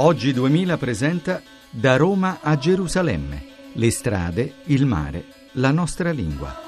Oggi 0.00 0.32
2000 0.32 0.76
presenta 0.76 1.42
Da 1.70 1.96
Roma 1.96 2.38
a 2.40 2.56
Gerusalemme. 2.56 3.72
Le 3.72 3.90
strade, 3.90 4.54
il 4.66 4.86
mare, 4.86 5.24
la 5.54 5.72
nostra 5.72 6.12
lingua. 6.12 6.67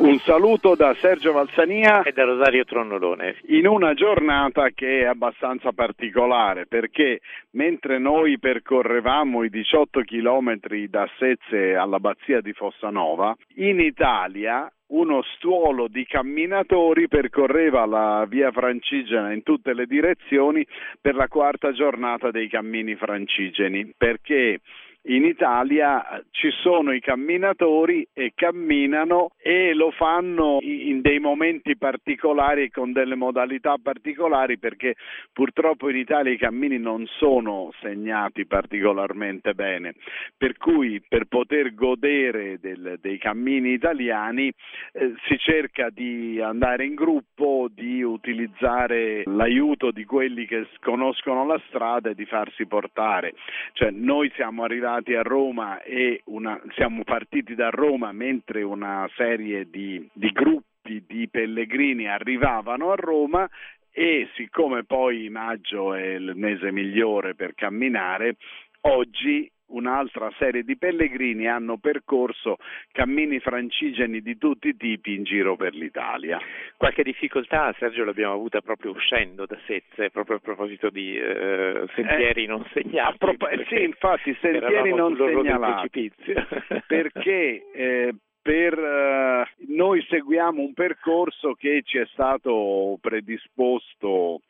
Un 0.00 0.18
saluto 0.20 0.74
da 0.76 0.94
Sergio 0.94 1.32
Valsania 1.32 2.02
e 2.02 2.12
da 2.12 2.24
Rosario 2.24 2.64
Tronnolone. 2.64 3.36
In 3.48 3.66
una 3.66 3.92
giornata 3.92 4.70
che 4.70 5.00
è 5.00 5.04
abbastanza 5.04 5.72
particolare 5.72 6.64
perché 6.64 7.20
mentre 7.50 7.98
noi 7.98 8.38
percorrevamo 8.38 9.44
i 9.44 9.50
18 9.50 10.00
chilometri 10.00 10.88
da 10.88 11.06
Sezze 11.18 11.74
all'abbazia 11.74 12.40
di 12.40 12.54
Fossanova, 12.54 13.36
in 13.56 13.78
Italia 13.78 14.72
uno 14.86 15.22
stuolo 15.36 15.86
di 15.86 16.06
camminatori 16.06 17.06
percorreva 17.06 17.84
la 17.84 18.24
via 18.26 18.50
francigena 18.52 19.32
in 19.32 19.42
tutte 19.42 19.74
le 19.74 19.84
direzioni 19.84 20.66
per 20.98 21.14
la 21.14 21.28
quarta 21.28 21.72
giornata 21.72 22.30
dei 22.30 22.48
cammini 22.48 22.96
francigeni 22.96 23.92
perché 23.94 24.60
in 25.04 25.24
Italia 25.24 26.22
ci 26.30 26.50
sono 26.62 26.92
i 26.92 27.00
camminatori 27.00 28.06
e 28.12 28.32
camminano 28.34 29.30
e 29.38 29.72
lo 29.72 29.90
fanno 29.92 30.58
in 30.60 31.00
dei 31.00 31.18
momenti 31.18 31.76
particolari 31.76 32.70
con 32.70 32.92
delle 32.92 33.14
modalità 33.14 33.76
particolari 33.82 34.58
perché 34.58 34.96
purtroppo 35.32 35.88
in 35.88 35.96
Italia 35.96 36.32
i 36.32 36.36
cammini 36.36 36.78
non 36.78 37.06
sono 37.06 37.70
segnati 37.80 38.46
particolarmente 38.46 39.54
bene. 39.54 39.94
Per 40.36 40.56
cui 40.58 41.02
per 41.06 41.24
poter 41.26 41.74
godere 41.74 42.58
del, 42.60 42.98
dei 43.00 43.16
cammini 43.18 43.72
italiani 43.72 44.52
eh, 44.92 45.14
si 45.26 45.38
cerca 45.38 45.88
di 45.88 46.40
andare 46.42 46.84
in 46.84 46.94
gruppo, 46.94 47.68
di 47.72 47.99
utilizzare 48.40 49.22
l'aiuto 49.26 49.90
di 49.90 50.04
quelli 50.04 50.46
che 50.46 50.66
conoscono 50.80 51.44
la 51.44 51.60
strada 51.68 52.10
e 52.10 52.14
di 52.14 52.24
farsi 52.24 52.66
portare. 52.66 53.34
Cioè, 53.72 53.90
noi 53.90 54.30
siamo 54.34 54.64
arrivati 54.64 55.14
a 55.14 55.22
Roma 55.22 55.82
e 55.82 56.22
una, 56.26 56.58
siamo 56.74 57.04
partiti 57.04 57.54
da 57.54 57.68
Roma 57.68 58.12
mentre 58.12 58.62
una 58.62 59.08
serie 59.16 59.68
di, 59.68 60.08
di 60.12 60.30
gruppi 60.30 61.04
di 61.06 61.28
pellegrini 61.30 62.08
arrivavano 62.08 62.90
a 62.90 62.94
Roma 62.94 63.48
e 63.92 64.28
siccome 64.34 64.84
poi 64.84 65.28
maggio 65.28 65.94
è 65.94 66.14
il 66.14 66.32
mese 66.36 66.72
migliore 66.72 67.34
per 67.34 67.54
camminare, 67.54 68.36
oggi 68.82 69.50
un'altra 69.70 70.30
serie 70.38 70.62
di 70.62 70.76
pellegrini 70.76 71.46
hanno 71.46 71.78
percorso 71.78 72.56
cammini 72.92 73.40
francigeni 73.40 74.20
di 74.20 74.38
tutti 74.38 74.68
i 74.68 74.76
tipi 74.76 75.14
in 75.14 75.24
giro 75.24 75.56
per 75.56 75.74
l'Italia. 75.74 76.38
Qualche 76.76 77.02
difficoltà, 77.02 77.74
Sergio, 77.78 78.04
l'abbiamo 78.04 78.34
avuta 78.34 78.60
proprio 78.60 78.92
uscendo 78.92 79.46
da 79.46 79.58
Sezze, 79.66 80.10
proprio 80.10 80.36
a 80.36 80.40
proposito 80.40 80.90
di 80.90 81.16
eh, 81.16 81.84
sentieri 81.94 82.44
eh, 82.44 82.46
non 82.46 82.64
segnati. 82.72 83.18
Pro- 83.18 83.36
sì, 83.68 83.82
infatti, 83.82 84.36
sentieri 84.40 84.94
non 84.94 85.16
segnalati. 85.16 86.12
perché 86.86 87.70
eh, 87.72 88.14
per, 88.42 88.78
eh, 88.78 89.48
noi 89.68 90.04
seguiamo 90.08 90.62
un 90.62 90.72
percorso 90.72 91.52
che 91.54 91.82
ci 91.84 91.98
è 91.98 92.06
stato 92.12 92.98
predisposto 93.00 94.40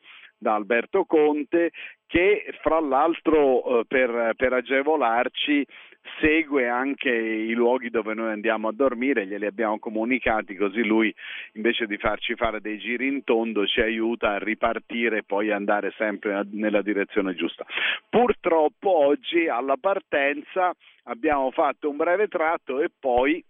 da 0.41 0.55
Alberto 0.55 1.05
Conte 1.05 1.71
che 2.07 2.51
fra 2.61 2.79
l'altro 2.79 3.81
eh, 3.81 3.85
per, 3.87 4.33
per, 4.35 4.53
agevolarci 4.53 5.65
segue 6.19 6.67
anche 6.67 7.09
i 7.11 7.53
luoghi 7.53 7.91
dove 7.91 8.15
noi 8.15 8.31
andiamo 8.31 8.67
a 8.67 8.73
dormire, 8.73 9.27
glieli 9.27 9.45
abbiamo 9.45 9.77
comunicati 9.77 10.55
così 10.55 10.83
lui 10.83 11.13
invece 11.53 11.85
di 11.85 11.97
farci 11.97 12.33
fare 12.35 12.59
dei 12.59 12.79
giri 12.79 13.07
in 13.07 13.23
tondo 13.23 13.67
ci 13.67 13.81
aiuta 13.81 14.31
a 14.31 14.39
ripartire 14.39 15.19
e 15.19 15.23
poi 15.23 15.51
andare 15.51 15.93
sempre 15.95 16.41
nella 16.51 16.81
direzione 16.81 17.35
giusta. 17.35 17.63
Purtroppo 18.09 19.05
oggi 19.05 19.47
alla 19.47 19.77
partenza 19.79 20.73
abbiamo 21.03 21.51
fatto 21.51 21.87
un 21.87 21.97
breve 21.97 22.27
tratto 22.27 22.81
e 22.81 22.89
poi 22.99 23.43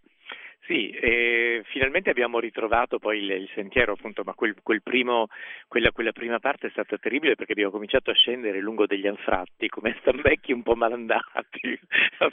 sì, 0.72 0.90
eh, 0.90 1.64
finalmente 1.66 2.10
abbiamo 2.10 2.40
ritrovato 2.40 2.98
poi 2.98 3.18
il, 3.18 3.32
il 3.32 3.50
sentiero, 3.54 3.92
appunto, 3.92 4.24
ma 4.24 4.34
quel, 4.34 4.56
quel 4.64 4.82
primo, 4.82 5.28
quella, 5.68 5.92
quella, 5.92 6.14
prima 6.14 6.40
parte 6.40 6.68
è 6.68 6.70
stata 6.70 6.98
terribile 6.98 7.36
perché 7.36 7.52
abbiamo 7.52 7.72
cominciato 7.72 8.10
a 8.10 8.14
scendere 8.14 8.62
lungo 8.62 8.86
degli 8.86 9.06
anfratti, 9.06 9.68
come 9.68 9.98
stambecchi 10.00 10.54
un 10.54 10.64
po' 10.64 10.76
malandati, 10.76 11.78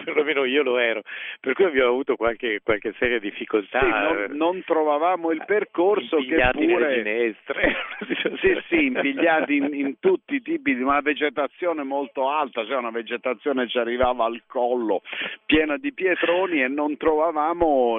perlomeno 0.04 0.44
io 0.44 0.62
lo 0.62 0.78
ero, 0.78 1.03
per 1.41 1.54
cui 1.54 1.65
abbiamo 1.65 1.88
avuto 1.88 2.15
qualche, 2.15 2.60
qualche 2.62 2.94
seria 2.99 3.19
difficoltà. 3.19 3.81
Sì, 3.81 3.88
non, 3.88 4.26
non, 4.37 4.62
trovavamo 4.65 5.32
il 5.32 5.43
percorso 5.44 6.19
che 6.19 6.49
pure... 6.53 6.94
finestre. 6.94 7.75
sì, 8.41 8.62
sì, 8.69 8.84
impigliati 8.84 9.56
in, 9.56 9.75
in, 9.75 9.99
tutti 9.99 10.37
i 10.37 10.43
tipi 10.43 10.76
di 10.76 10.82
una 10.82 11.00
vegetazione 11.00 11.82
molto 11.82 12.31
alta, 12.31 12.65
cioè 12.65 12.76
una 12.76 12.91
vegetazione 12.91 13.66
ci 13.66 13.78
arrivava 13.78 14.26
al 14.26 14.43
collo, 14.47 15.03
piena 15.44 15.76
di 15.76 15.93
pietroni 15.93 16.62
e 16.62 16.69
non 16.69 16.97
trovavamo 16.97 17.99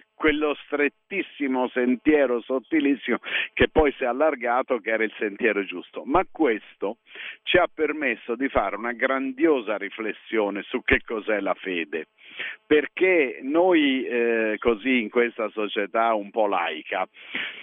quello 0.21 0.55
strettissimo 0.65 1.67
sentiero 1.69 2.41
sottilissimo 2.41 3.17
che 3.53 3.69
poi 3.69 3.91
si 3.97 4.03
è 4.03 4.05
allargato 4.05 4.77
che 4.77 4.91
era 4.91 5.03
il 5.03 5.13
sentiero 5.17 5.65
giusto. 5.65 6.03
Ma 6.05 6.23
questo 6.31 6.97
ci 7.41 7.57
ha 7.57 7.67
permesso 7.73 8.35
di 8.35 8.47
fare 8.47 8.75
una 8.75 8.91
grandiosa 8.91 9.77
riflessione 9.77 10.61
su 10.61 10.83
che 10.83 11.01
cos'è 11.03 11.39
la 11.39 11.55
fede 11.55 12.05
perché 12.65 13.39
noi 13.41 14.05
eh, 14.05 14.55
così 14.57 15.01
in 15.01 15.09
questa 15.09 15.49
società 15.49 16.13
un 16.13 16.29
po' 16.29 16.47
laica 16.47 17.07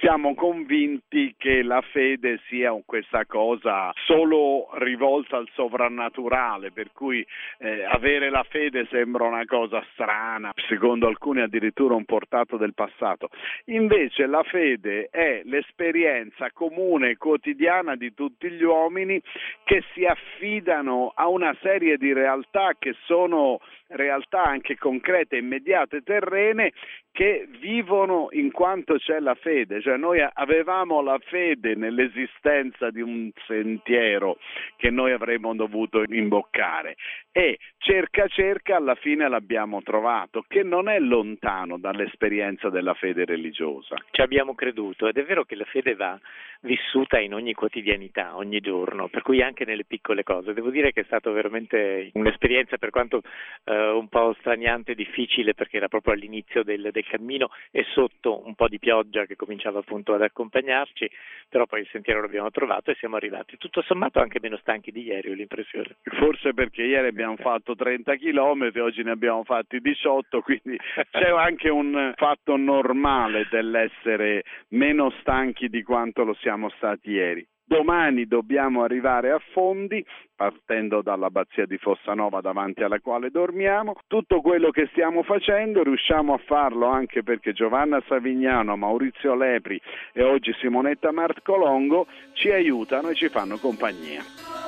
siamo 0.00 0.34
convinti 0.34 1.34
che 1.36 1.62
la 1.62 1.80
fede 1.80 2.40
sia 2.48 2.76
questa 2.84 3.24
cosa 3.26 3.90
solo 4.04 4.68
rivolta 4.74 5.36
al 5.36 5.48
sovrannaturale, 5.54 6.70
per 6.70 6.92
cui 6.92 7.26
eh, 7.58 7.84
avere 7.84 8.30
la 8.30 8.44
fede 8.48 8.86
sembra 8.90 9.24
una 9.24 9.44
cosa 9.44 9.84
strana, 9.92 10.52
secondo 10.68 11.06
alcuni 11.06 11.40
addirittura 11.40 11.94
un 11.94 12.04
portato 12.04 12.47
del 12.56 12.74
passato. 12.74 13.28
Invece 13.66 14.26
la 14.26 14.42
fede 14.42 15.08
è 15.10 15.42
l'esperienza 15.44 16.50
comune 16.52 17.16
quotidiana 17.16 17.96
di 17.96 18.14
tutti 18.14 18.50
gli 18.50 18.62
uomini 18.62 19.20
che 19.64 19.84
si 19.92 20.04
affidano 20.04 21.12
a 21.14 21.28
una 21.28 21.56
serie 21.60 21.96
di 21.96 22.12
realtà 22.12 22.72
che 22.78 22.94
sono 23.04 23.60
realtà 23.88 24.44
anche 24.44 24.76
concrete, 24.76 25.36
immediate, 25.36 26.02
terrene 26.02 26.72
che 27.10 27.48
vivono 27.58 28.28
in 28.32 28.52
quanto 28.52 28.96
c'è 28.96 29.18
la 29.18 29.34
fede, 29.34 29.80
cioè 29.80 29.96
noi 29.96 30.20
avevamo 30.20 31.02
la 31.02 31.18
fede 31.18 31.74
nell'esistenza 31.74 32.90
di 32.90 33.00
un 33.00 33.30
sentiero 33.46 34.36
che 34.76 34.90
noi 34.90 35.10
avremmo 35.12 35.54
dovuto 35.54 36.04
imboccare 36.06 36.96
e 37.32 37.58
cerca 37.78 38.28
cerca 38.28 38.76
alla 38.76 38.94
fine 38.94 39.28
l'abbiamo 39.28 39.82
trovato, 39.82 40.44
che 40.46 40.62
non 40.62 40.88
è 40.88 41.00
lontano 41.00 41.78
dall'esperienza 41.78 42.37
della 42.70 42.94
fede 42.94 43.24
religiosa. 43.24 43.96
Ci 44.10 44.20
abbiamo 44.20 44.54
creduto 44.54 45.08
ed 45.08 45.16
è 45.16 45.24
vero 45.24 45.44
che 45.44 45.56
la 45.56 45.64
fede 45.64 45.94
va 45.94 46.18
vissuta 46.60 47.18
in 47.20 47.34
ogni 47.34 47.52
quotidianità, 47.52 48.36
ogni 48.36 48.60
giorno, 48.60 49.08
per 49.08 49.22
cui 49.22 49.42
anche 49.42 49.64
nelle 49.64 49.84
piccole 49.84 50.22
cose. 50.22 50.54
Devo 50.54 50.70
dire 50.70 50.92
che 50.92 51.02
è 51.02 51.04
stata 51.04 51.30
veramente 51.30 52.10
un'esperienza 52.14 52.78
per 52.78 52.90
quanto 52.90 53.22
eh, 53.64 53.88
un 53.90 54.08
po' 54.08 54.34
straniante 54.40 54.92
e 54.92 54.94
difficile 54.94 55.54
perché 55.54 55.76
era 55.76 55.88
proprio 55.88 56.14
all'inizio 56.14 56.62
del, 56.64 56.88
del 56.92 57.06
cammino 57.06 57.50
e 57.70 57.84
sotto 57.92 58.44
un 58.44 58.54
po' 58.54 58.68
di 58.68 58.78
pioggia 58.78 59.26
che 59.26 59.36
cominciava 59.36 59.78
appunto 59.80 60.14
ad 60.14 60.22
accompagnarci, 60.22 61.10
però 61.48 61.66
poi 61.66 61.80
il 61.80 61.88
sentiero 61.92 62.20
l'abbiamo 62.20 62.50
trovato 62.50 62.90
e 62.90 62.96
siamo 62.96 63.16
arrivati. 63.16 63.56
Tutto 63.56 63.82
sommato 63.82 64.20
anche 64.20 64.40
meno 64.40 64.56
stanchi 64.56 64.90
di 64.90 65.02
ieri, 65.02 65.30
ho 65.30 65.34
l'impressione. 65.34 65.96
Forse 66.02 66.54
perché 66.54 66.82
ieri 66.82 67.08
abbiamo 67.08 67.36
fatto 67.36 67.74
30 67.74 68.16
km, 68.16 68.72
oggi 68.80 69.02
ne 69.02 69.12
abbiamo 69.12 69.44
fatti 69.44 69.78
18, 69.80 70.40
quindi 70.40 70.76
c'è 71.10 71.30
anche 71.30 71.68
un 71.68 72.12
fatto 72.28 72.56
normale 72.56 73.46
dell'essere 73.50 74.42
meno 74.70 75.10
stanchi 75.20 75.68
di 75.68 75.82
quanto 75.82 76.24
lo 76.24 76.34
siamo 76.34 76.68
stati 76.76 77.10
ieri. 77.10 77.46
Domani 77.64 78.26
dobbiamo 78.26 78.82
arrivare 78.82 79.30
a 79.30 79.38
Fondi, 79.52 80.04
partendo 80.34 81.02
dall'abbazia 81.02 81.66
di 81.66 81.76
Fossanova 81.76 82.40
davanti 82.40 82.82
alla 82.82 82.98
quale 83.00 83.30
dormiamo. 83.30 83.94
Tutto 84.06 84.40
quello 84.40 84.70
che 84.70 84.88
stiamo 84.90 85.22
facendo 85.22 85.82
riusciamo 85.82 86.34
a 86.34 86.40
farlo 86.46 86.86
anche 86.86 87.22
perché 87.22 87.52
Giovanna 87.52 88.02
Savignano, 88.06 88.76
Maurizio 88.76 89.34
Lepri 89.34 89.80
e 90.12 90.22
oggi 90.22 90.52
Simonetta 90.60 91.12
Marcolongo 91.12 92.06
ci 92.34 92.50
aiutano 92.50 93.08
e 93.08 93.14
ci 93.14 93.28
fanno 93.28 93.56
compagnia. 93.58 94.67